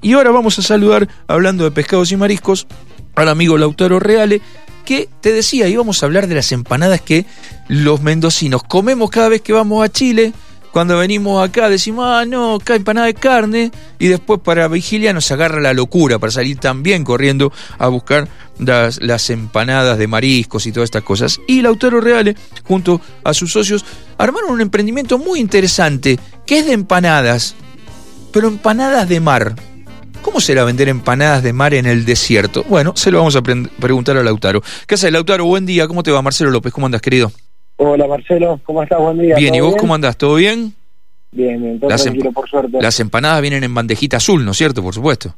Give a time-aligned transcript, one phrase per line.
[0.00, 2.68] Y ahora vamos a saludar, hablando de pescados y mariscos,
[3.16, 4.40] al amigo Lautaro Reale,
[4.84, 7.26] que te decía, íbamos a hablar de las empanadas que
[7.66, 10.32] los mendocinos comemos cada vez que vamos a Chile.
[10.70, 13.72] Cuando venimos acá decimos, ah, no, acá empanada de carne.
[13.98, 18.28] Y después para vigilia nos agarra la locura para salir también corriendo a buscar
[18.60, 21.40] las, las empanadas de mariscos y todas estas cosas.
[21.48, 23.84] Y Lautaro Reale, junto a sus socios,
[24.16, 27.56] armaron un emprendimiento muy interesante, que es de empanadas,
[28.32, 29.56] pero empanadas de mar.
[30.22, 32.64] ¿Cómo será vender empanadas de mar en el desierto?
[32.68, 34.62] Bueno, se lo vamos a preguntar a Lautaro.
[34.86, 35.44] ¿Qué haces, Lautaro?
[35.46, 35.86] Buen día.
[35.88, 36.72] ¿Cómo te va, Marcelo López?
[36.72, 37.32] ¿Cómo andas, querido?
[37.76, 38.60] Hola, Marcelo.
[38.64, 38.98] ¿Cómo estás?
[38.98, 39.36] Buen día.
[39.36, 40.16] Bien, ¿y vos cómo andás?
[40.16, 40.74] ¿Todo bien?
[41.30, 41.80] Bien, bien.
[41.80, 42.78] Todo las, em- tranquilo, por suerte.
[42.80, 44.82] las empanadas vienen en bandejita azul, ¿no es cierto?
[44.82, 45.34] Por supuesto.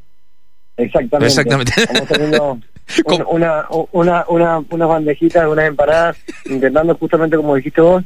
[0.76, 1.26] Exactamente.
[1.26, 1.72] Exactamente.
[1.76, 2.58] Estamos teniendo
[3.30, 6.16] una, una, una, unas bandejitas, unas empanadas,
[6.46, 8.02] intentando justamente, como dijiste vos,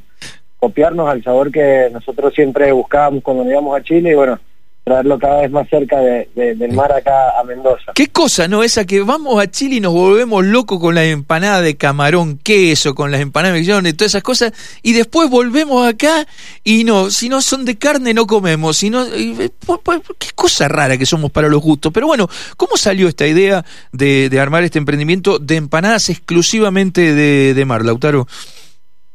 [0.58, 4.38] copiarnos al sabor que nosotros siempre buscábamos cuando íbamos a Chile y bueno,
[4.84, 7.92] traerlo cada vez más cerca de- de- del mar acá a Mendoza.
[7.94, 8.62] ¿Qué cosa, no?
[8.62, 12.94] Esa que vamos a Chile y nos volvemos locos con la empanada de camarón, queso,
[12.94, 16.26] con las empanadas de millones, todas esas cosas, y después volvemos acá
[16.62, 20.02] y no, si no son de carne no comemos, si no, y, eh, po- po-
[20.18, 21.90] qué cosa rara que somos para los gustos.
[21.90, 27.54] Pero bueno, ¿cómo salió esta idea de, de armar este emprendimiento de empanadas exclusivamente de,
[27.54, 28.28] de mar, Lautaro?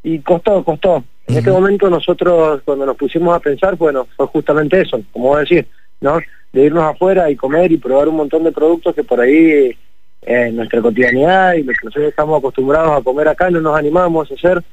[0.02, 1.04] Y costó, costó.
[1.30, 5.40] En este momento nosotros cuando nos pusimos a pensar, bueno, fue justamente eso, como vos
[5.42, 5.64] decís,
[6.02, 6.18] ¿no?
[6.52, 9.78] De irnos afuera y comer y probar un montón de productos que por ahí eh,
[10.24, 14.32] en nuestra cotidianidad y lo que nosotros estamos acostumbrados a comer acá no nos animamos
[14.32, 14.64] a hacer,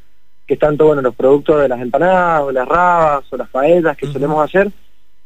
[0.47, 3.95] que es tanto, bueno, los productos de las empanadas o las rabas o las paellas
[3.95, 4.71] que solemos hacer,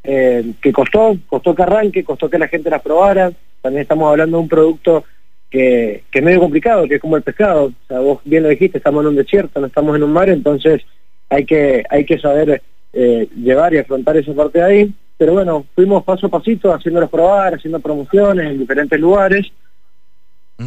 [0.03, 3.31] eh, que costó, costó que arranque, costó que la gente las probara,
[3.63, 5.05] también estamos hablando de un producto
[5.49, 7.67] que, que es medio complicado, que es como el pescado.
[7.67, 10.29] O sea, vos bien lo dijiste, estamos en un desierto, no estamos en un mar,
[10.29, 10.83] entonces
[11.31, 12.61] hay que hay que saber
[12.93, 14.95] eh, llevar y afrontar esa parte de ahí.
[15.17, 19.51] Pero bueno, fuimos paso a pasito, haciéndolos probar, haciendo promociones en diferentes lugares.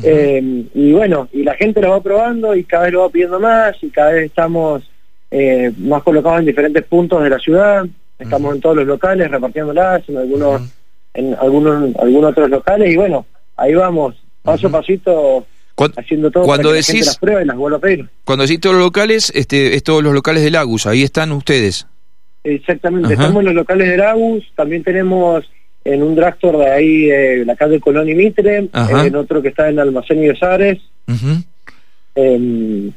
[0.02, 3.40] Eh, y bueno, y la gente lo va probando y cada vez lo va pidiendo
[3.40, 4.90] más y cada vez estamos
[5.30, 7.86] eh, más colocados en diferentes puntos de la ciudad.
[8.18, 10.62] Estamos en todos los locales repartiéndolas, en algunos
[11.14, 13.26] en algunos algunos otros locales y bueno,
[13.58, 17.18] ahí vamos, paso a pasito Cuando, haciendo todo Cuando para que la gente decís- las
[17.18, 18.10] pruebe y las vuelva a pedir.
[18.26, 21.88] cuando decís todos los locales, este, es todos los locales del Agus, ahí están ustedes.
[22.44, 23.24] Exactamente, Ajá.
[23.24, 25.50] estamos en los locales de Agus, también tenemos
[25.86, 29.06] en un drugstore de ahí, eh, la calle Colón y Mitre, Ajá.
[29.06, 31.44] en otro que está en Almacén y Besares, Ujú.
[32.16, 32.90] eh,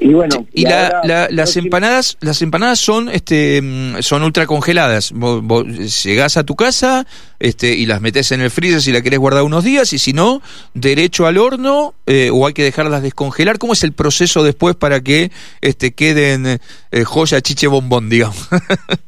[0.00, 0.46] y bueno.
[0.52, 5.12] y la- la- las empanadas, las empanadas son, este, mm, son ultra congeladas.
[5.12, 5.64] Vos, vos
[6.04, 7.06] llegás a tu casa,
[7.38, 10.12] este, y las metes en el freezer si la querés guardar unos días, y si
[10.12, 10.42] no,
[10.74, 13.58] derecho al horno, eh, o hay que dejarlas descongelar.
[13.58, 15.30] ¿Cómo es el proceso después para que,
[15.60, 18.48] este, queden eh, joya, chiche, bombón, digamos?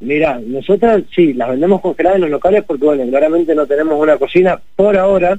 [0.00, 4.18] Mira, nosotros sí, las vendemos congeladas en los locales porque, bueno, claramente no tenemos una
[4.18, 5.38] cocina por ahora,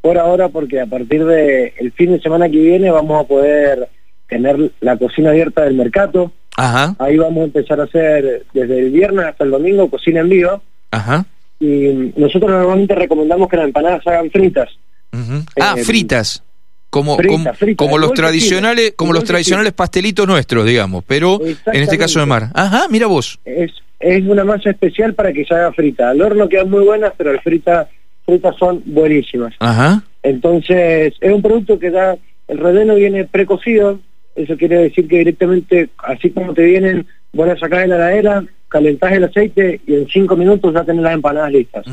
[0.00, 3.88] por ahora porque a partir de el fin de semana que viene vamos a poder
[4.30, 6.32] tener la cocina abierta del mercado.
[6.56, 10.28] Ajá, Ahí vamos a empezar a hacer desde el viernes hasta el domingo cocina en
[10.30, 10.62] vivo.
[10.90, 11.26] ajá.
[11.62, 14.70] Y nosotros normalmente recomendamos que las empanadas hagan fritas.
[15.12, 15.44] ujú.
[15.60, 16.42] Ah, Eh, fritas.
[16.88, 21.82] Como, frita, como, frita, como los tradicionales, como los tradicionales pastelitos nuestros, digamos, pero en
[21.82, 22.48] este caso de mar.
[22.54, 23.38] Ajá, mira vos.
[23.44, 23.70] Es,
[24.00, 26.08] es una masa especial para que se haga frita.
[26.10, 27.86] Al horno quedan muy buenas, pero las fritas,
[28.24, 29.54] fritas son buenísimas.
[29.60, 30.02] Ajá.
[30.22, 32.16] Entonces, es un producto que da,
[32.48, 34.00] el relleno viene precocido,
[34.42, 38.44] eso quiere decir que directamente, así como te vienen, vos las sacás de la heladera,
[38.68, 41.84] calentás el aceite y en cinco minutos ya tenés las empanadas listas.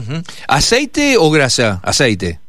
[0.47, 1.79] ¿Aceite o grasa?
[1.83, 2.39] Aceite.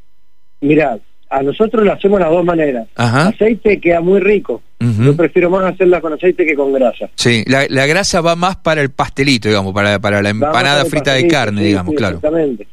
[0.61, 0.99] Mira,
[1.31, 2.87] a nosotros lo hacemos de las dos maneras.
[2.97, 3.29] Ajá.
[3.29, 4.63] Aceite queda muy rico.
[4.81, 7.11] Yo prefiero más hacerla con aceite que con grasa.
[7.17, 11.15] Sí, la, la grasa va más para el pastelito, digamos, para, para la empanada frita
[11.15, 12.17] de carne, sí, digamos, sí, claro.
[12.17, 12.69] Exactamente.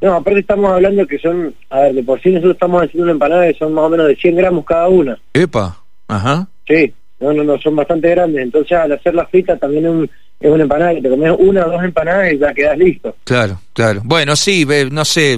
[0.00, 3.12] No, aparte estamos hablando que son, a ver, de por sí nosotros estamos haciendo una
[3.12, 5.18] empanada que son más o menos de 100 gramos cada una.
[5.32, 5.82] Epa.
[6.06, 6.48] Ajá.
[6.68, 8.42] Sí, no, no, no, son bastante grandes.
[8.42, 11.66] Entonces al hacer la frita también es, un- es una empanada que te comes una
[11.66, 13.16] o dos empanadas y ya quedas listo.
[13.24, 14.02] Claro, claro.
[14.04, 15.36] Bueno, sí, no sé,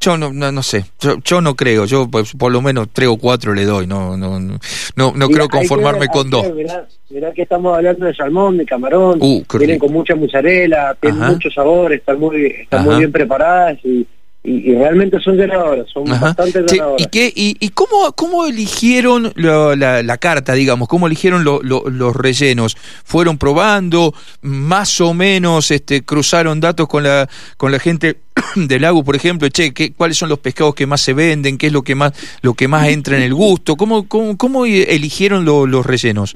[0.00, 3.06] yo no, no, no sé, yo, yo no creo, yo pues, por lo menos tres
[3.08, 4.58] o cuatro le doy, no, no, no,
[4.96, 6.52] no, creo conformarme ver, con dos.
[6.54, 11.22] Mirá, mirá que estamos hablando de salmón, de camarón, Uh, vienen con mucha mozzarella, tienen
[11.22, 11.30] Ajá.
[11.32, 12.88] mucho sabor, están muy, están Ajá.
[12.90, 14.04] muy bien preparadas y,
[14.44, 16.26] y, y realmente son llenadoras, son Ajá.
[16.26, 17.00] bastante Che, llenadoras.
[17.06, 20.88] ¿Y, qué, y, y cómo, cómo eligieron lo- la, la carta, digamos?
[20.88, 22.76] ¿Cómo eligieron lo- lo- los rellenos?
[23.04, 24.12] ¿Fueron probando?
[24.40, 28.16] ¿Más o menos este, cruzaron datos con la, con la gente
[28.56, 29.48] del lago, por ejemplo?
[29.48, 31.56] Che, ¿qué, ¿cuáles son los pescados que más se venden?
[31.56, 32.12] ¿Qué es lo que más,
[32.42, 33.76] lo que más entra en el gusto?
[33.76, 36.34] ¿Cómo, cómo, cómo eligieron lo- los rellenos?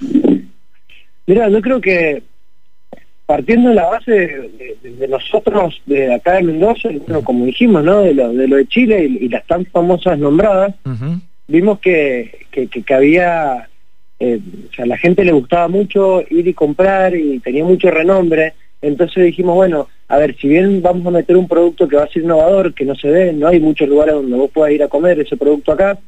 [1.26, 2.22] Mira, yo creo que
[3.26, 8.02] partiendo de la base de, nosotros, de acá de Mendoza, bueno, como dijimos, ¿no?
[8.02, 10.74] De lo de, lo de Chile y, las tan famosas nombradas,
[11.48, 13.68] vimos que, que, que, había,
[14.20, 14.40] eh,
[14.70, 18.54] o sea, a la gente le gustaba mucho ir y comprar y tenía mucho renombre,
[18.80, 22.08] entonces dijimos, bueno, a ver, si bien vamos a meter un producto que va a
[22.08, 24.88] ser innovador, que no se ve, no hay muchos lugares donde vos puedas ir a
[24.88, 25.98] comer ese producto acá,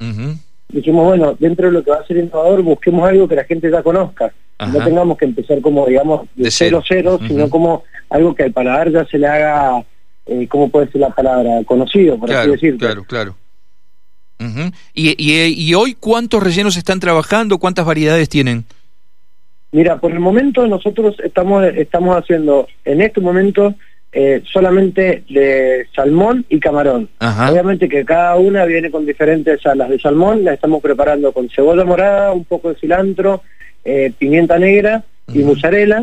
[0.68, 3.70] dijimos, bueno, dentro de lo que va a ser innovador, busquemos algo que la gente
[3.70, 4.32] ya conozca.
[4.58, 8.90] No tengamos que empezar como, digamos, de, cero cero, sino como algo que al paladar
[8.90, 9.84] ya se le haga,
[10.26, 11.62] eh, ¿cómo puede ser la palabra?
[11.64, 12.78] Conocido, por así decirlo.
[12.78, 13.36] Claro, claro.
[14.94, 17.58] ¿Y, y, hoy cuántos rellenos están trabajando?
[17.58, 18.64] ¿Cuántas variedades tienen?
[19.72, 23.74] Mira, por el momento nosotros estamos, estamos haciendo, en este momento,
[24.20, 27.08] eh, solamente de salmón y camarón.
[27.20, 31.84] Obviamente que cada una viene con diferentes salas de salmón, las estamos preparando con cebolla
[31.84, 33.42] morada, un poco de cilantro,
[33.84, 36.02] eh, pimienta negra y mozzarella.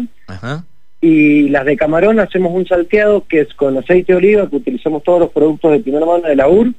[1.02, 5.04] Y las de camarón hacemos un salteado que es con aceite de oliva, que utilizamos
[5.04, 6.72] todos los productos de primera mano de la UR.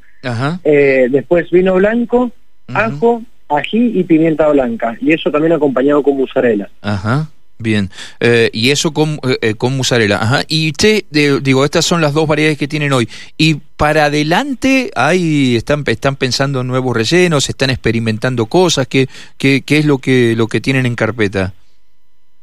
[0.65, 2.31] Eh, después vino blanco,
[2.73, 4.97] ajo, ají y pimienta blanca.
[5.03, 6.71] Y eso también acompañado con mozzarella.
[6.81, 7.29] Ajá.
[7.59, 7.89] Bien,
[8.21, 10.17] eh, y eso con, eh, con mozzarella.
[10.17, 10.43] Ajá.
[10.47, 11.05] Y usted,
[11.43, 13.09] digo, estas son las dos variedades que tienen hoy.
[13.39, 18.87] Y para adelante, ahí están, están pensando en nuevos rellenos, están experimentando cosas.
[18.89, 19.09] ¿Qué,
[19.39, 21.55] qué, qué es lo que, lo que tienen en carpeta?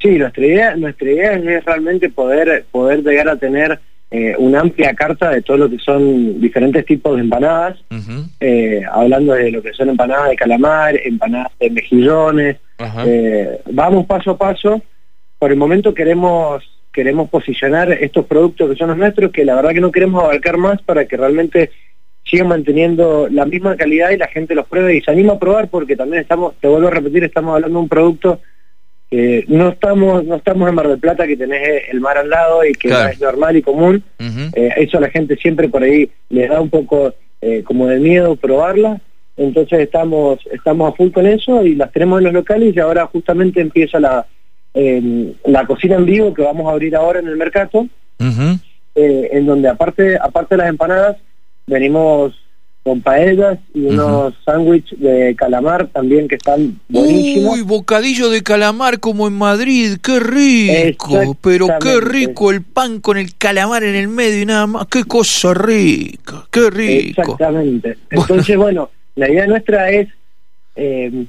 [0.01, 3.80] Sí, nuestra idea, nuestra idea es realmente poder, poder llegar a tener
[4.10, 7.77] eh, una amplia carta de todo lo que son diferentes tipos de empanadas,
[8.92, 12.57] hablando de lo que son empanadas de calamar, empanadas de mejillones.
[13.71, 14.81] vamos paso a paso
[15.43, 16.63] por el momento queremos
[16.93, 20.55] queremos posicionar estos productos que son los nuestros, que la verdad que no queremos abarcar
[20.55, 21.69] más para que realmente
[22.23, 25.67] sigan manteniendo la misma calidad y la gente los pruebe y se anima a probar
[25.67, 28.39] porque también estamos, te vuelvo a repetir, estamos hablando de un producto
[29.11, 32.63] que no estamos no estamos en Mar del Plata que tenés el mar al lado
[32.63, 34.01] y que es normal y común.
[34.55, 37.99] Eh, eso a la gente siempre por ahí le da un poco eh, como de
[37.99, 39.01] miedo probarla.
[39.35, 43.07] Entonces estamos estamos a full con eso y las tenemos en los locales y ahora
[43.07, 44.25] justamente empieza la
[44.73, 47.87] la cocina en vivo que vamos a abrir ahora en el mercado,
[48.19, 51.17] eh, en donde aparte, aparte de las empanadas,
[51.67, 52.33] venimos
[52.83, 57.53] con paellas y unos sándwiches de calamar también que están buenísimos.
[57.53, 63.17] Uy, bocadillo de calamar como en Madrid, qué rico, pero qué rico el pan con
[63.17, 67.21] el calamar en el medio y nada más, qué cosa rica, qué rico.
[67.21, 67.97] Exactamente.
[68.09, 70.09] Entonces, bueno, la idea nuestra es
[70.75, 71.25] eh,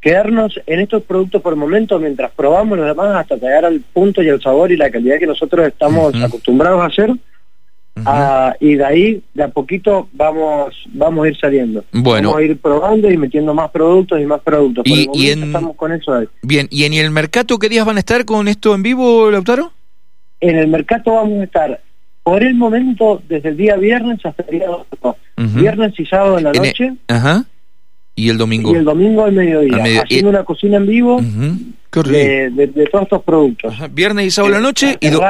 [0.00, 4.22] quedarnos en estos productos por el momento mientras probamos los demás hasta llegar al punto
[4.22, 7.14] y el sabor y la calidad que nosotros estamos acostumbrados a hacer.
[8.06, 11.84] Ah, y de ahí, de a poquito, vamos vamos a ir saliendo.
[11.92, 12.30] Bueno.
[12.30, 14.84] Vamos a ir probando y metiendo más productos y más productos.
[14.86, 16.26] y, estamos con eso ahí.
[16.42, 19.72] Bien, ¿y en el mercado qué días van a estar con esto en vivo, Lautaro?
[20.40, 21.80] En el mercado vamos a estar,
[22.22, 24.68] por el momento, desde el día viernes hasta el día
[25.36, 26.94] Viernes y sábado en la noche.
[27.08, 27.44] Ajá
[28.20, 28.74] ¿Y el domingo?
[28.74, 33.74] Y el domingo al mediodía, haciendo una cocina en vivo de, todos estos productos.
[33.92, 35.22] Viernes y sábado a la noche y do...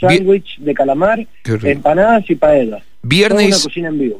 [0.00, 2.82] sándwich de calamar, empanadas y paellas.
[3.04, 3.68] Viernes.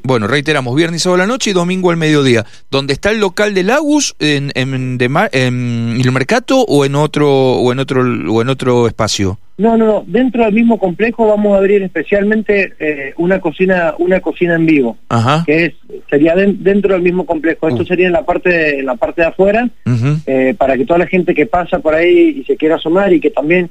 [0.03, 2.45] Bueno, reiteramos, viernes a la noche y domingo al mediodía.
[2.71, 7.73] ¿Dónde está el local de Lagus en, en, en, el mercado o en otro o
[7.73, 9.39] en otro o en otro espacio?
[9.57, 10.05] No, no, no.
[10.07, 14.99] Dentro del mismo complejo vamos a abrir especialmente eh, una cocina una cocina en vivo,
[15.08, 15.44] Ajá.
[15.47, 15.75] que es
[16.11, 17.69] sería dentro del mismo complejo.
[17.69, 17.87] Esto uh.
[17.87, 19.69] sería en la parte de, en la parte de afuera
[20.27, 23.20] eh, para que toda la gente que pasa por ahí y se quiera asomar y
[23.20, 23.70] que también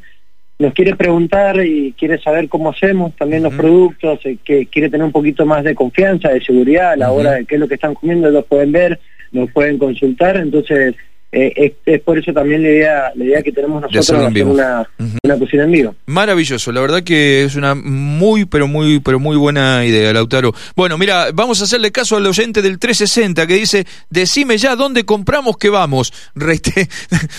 [0.60, 5.06] nos quiere preguntar y quiere saber cómo hacemos también los productos, eh, que quiere tener
[5.06, 7.76] un poquito más de confianza, de seguridad a la hora de qué es lo que
[7.76, 9.00] están comiendo, los pueden ver,
[9.32, 10.96] nos pueden consultar, entonces
[11.36, 14.88] eh, es, por eso también la idea, la idea que tenemos nosotros de hacer una,
[15.24, 15.96] una, cocina en vivo.
[16.06, 20.54] Maravilloso, la verdad que es una muy, pero muy, pero muy buena idea, Lautaro.
[20.76, 25.06] Bueno, mira, vamos a hacerle caso al oyente del 360 que dice, decime ya dónde
[25.06, 26.14] compramos que vamos.
[26.36, 26.88] Reite,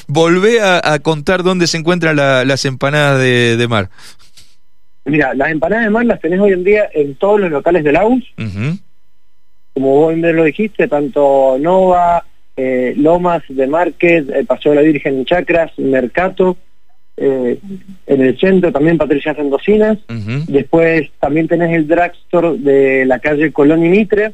[0.08, 3.90] volvé a, contar dónde se encuentran las empanadas de, mar.
[5.04, 7.92] Mira, las empanadas de mar las tenés hoy en día en todos los locales de
[7.92, 8.24] Laus.
[9.72, 12.24] Como vos bien lo dijiste, tanto Nova,
[12.56, 16.56] eh, Lomas de Márquez, el Paseo de la Virgen en Chacras, Mercato,
[17.16, 17.58] eh,
[18.06, 19.98] en el centro también Patricia Mendocinas,
[20.48, 24.32] después también tenés el drugstore de la calle Colón y Mitre,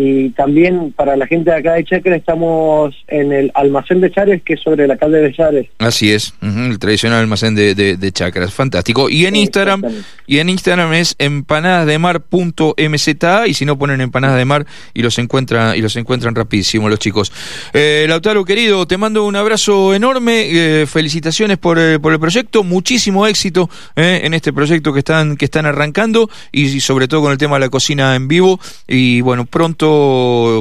[0.00, 4.40] y también para la gente de acá de Chacra estamos en el almacén de Chares,
[4.44, 5.66] que es sobre la calle de Chares.
[5.78, 9.10] Así es, el tradicional almacén de, de, Chacras, fantástico.
[9.10, 9.82] Y en Instagram,
[10.28, 15.76] y en Instagram es empanadasdemar.mza y si no ponen empanadas de mar y los encuentran
[15.76, 17.32] y los encuentran rapidísimo los chicos.
[17.72, 22.62] Eh, Lautaro querido, te mando un abrazo enorme, eh, felicitaciones por, eh, por, el proyecto,
[22.62, 27.32] muchísimo éxito eh, en este proyecto que están que están arrancando y sobre todo con
[27.32, 29.87] el tema de la cocina en vivo y bueno pronto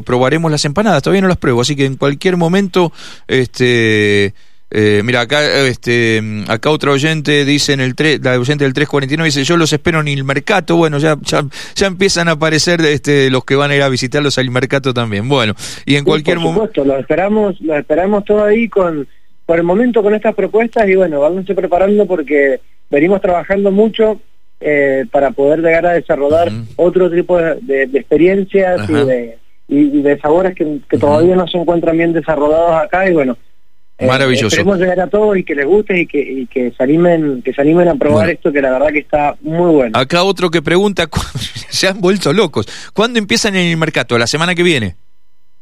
[0.05, 2.91] probaremos las empanadas, todavía no las pruebo, así que en cualquier momento,
[3.27, 4.33] este...
[4.69, 9.45] Eh, mira, acá este acá otro oyente dice en el la oyente del 349 dice,
[9.45, 13.55] "Yo los espero en el mercado." Bueno, ya, ya, empiezan a aparecer este los que
[13.55, 15.29] van a ir a visitarlos al mercado también.
[15.29, 15.53] Bueno,
[15.85, 19.07] y en cualquier momento los esperamos, los esperamos todo ahí con
[19.45, 24.19] por el momento con estas propuestas y bueno, vámonos preparando porque venimos trabajando mucho
[24.59, 29.37] eh, para poder llegar a desarrollar otro tipo de, experiencias y de,
[29.67, 33.37] y, de sabores que, todavía no se encuentran bien desarrollados acá y bueno
[33.99, 34.47] eh, Maravilloso.
[34.47, 37.51] Esperemos llegar a todos y que les guste y que, y que se animen, que
[37.51, 39.97] se animen a probar esto que la verdad que está muy bueno.
[39.97, 41.07] Acá otro que pregunta,
[41.69, 42.67] se han vuelto locos.
[42.93, 44.17] ¿Cuándo empiezan en el mercado?
[44.19, 44.95] ¿La semana que viene?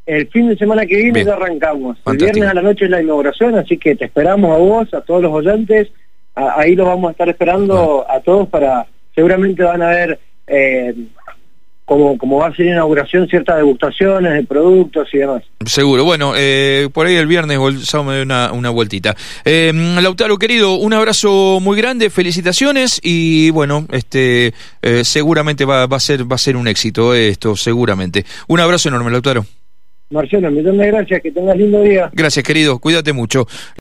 [0.06, 1.98] El fin de semana que viene ya arrancamos.
[2.06, 5.02] El viernes a la noche es la inauguración, así que te esperamos a vos, a
[5.02, 5.88] todos los oyentes,
[6.36, 10.94] ahí los vamos a estar esperando a todos para, seguramente van a ver, eh,
[11.86, 15.44] como, como va a ser inauguración, ciertas degustaciones de productos y demás.
[15.66, 19.16] Seguro, bueno, eh, por ahí el viernes o el sábado me doy una, una vueltita.
[19.46, 25.98] Eh, Lautaro, querido, un abrazo muy grande, felicitaciones y bueno, este eh, seguramente va, va,
[25.98, 28.26] a ser, va a ser un éxito esto, seguramente.
[28.48, 29.46] Un abrazo enorme, Lautaro.
[30.12, 32.12] Marcelo, millón de gracias, que tengas lindo día.
[32.14, 33.48] Gracias, querido, cuídate mucho.